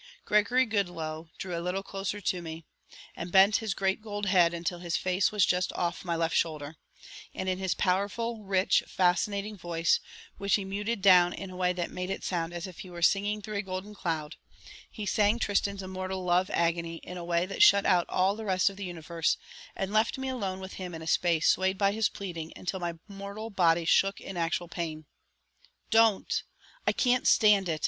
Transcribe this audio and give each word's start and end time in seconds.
Gregory 0.25 0.65
Goodloe 0.65 1.29
drew 1.37 1.55
a 1.55 1.61
little 1.61 1.83
closer 1.83 2.19
to 2.19 2.41
me 2.41 2.65
and 3.15 3.31
bent 3.31 3.57
his 3.57 3.75
great 3.75 4.01
gold 4.01 4.25
head 4.25 4.51
until 4.51 4.79
his 4.79 4.97
face 4.97 5.31
was 5.31 5.45
just 5.45 5.71
off 5.73 6.03
my 6.03 6.15
left 6.15 6.35
shoulder, 6.35 6.75
and 7.35 7.47
in 7.47 7.59
his 7.59 7.75
powerful, 7.75 8.41
rich, 8.43 8.81
fascinating 8.87 9.55
voice, 9.55 9.99
which 10.39 10.55
he 10.55 10.65
muted 10.65 11.03
down 11.03 11.33
in 11.33 11.51
a 11.51 11.55
way 11.55 11.71
that 11.71 11.91
made 11.91 12.09
it 12.09 12.23
sound 12.23 12.51
as 12.51 12.65
if 12.65 12.79
he 12.79 12.89
were 12.89 13.03
singing 13.03 13.43
through 13.43 13.57
a 13.57 13.61
golden 13.61 13.93
cloud, 13.93 14.37
he 14.89 15.05
sang 15.05 15.37
Tristan's 15.37 15.83
immortal 15.83 16.23
love 16.23 16.49
agony 16.51 16.95
in 17.03 17.15
a 17.15 17.23
way 17.23 17.45
that 17.45 17.61
shut 17.61 17.85
out 17.85 18.07
all 18.09 18.35
the 18.35 18.43
rest 18.43 18.71
of 18.71 18.77
the 18.77 18.85
universe 18.85 19.37
and 19.75 19.93
left 19.93 20.17
me 20.17 20.29
alone 20.29 20.59
with 20.59 20.73
him 20.81 20.95
in 20.95 21.03
a 21.03 21.05
space 21.05 21.47
swayed 21.47 21.77
by 21.77 21.91
his 21.91 22.09
pleading 22.09 22.51
until 22.55 22.79
my 22.79 22.95
mortal 23.07 23.51
body 23.51 23.85
shook 23.85 24.19
in 24.19 24.35
actual 24.35 24.67
pain. 24.67 25.05
"Don't! 25.91 26.41
I 26.87 26.91
can't 26.91 27.27
stand 27.27 27.69
it!" 27.69 27.79